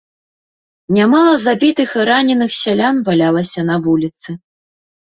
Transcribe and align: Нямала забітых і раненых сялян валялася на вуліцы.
Нямала 0.97 1.33
забітых 1.43 1.89
і 2.01 2.07
раненых 2.11 2.51
сялян 2.63 2.95
валялася 3.13 3.61
на 3.71 3.75
вуліцы. 3.87 4.29